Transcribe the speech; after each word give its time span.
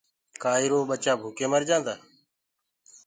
ڪآ 0.41 0.53
ارو 0.63 0.79
ٻچآ 0.89 1.13
ڀوڪي 1.21 1.45
مرجآندآ 1.53 1.93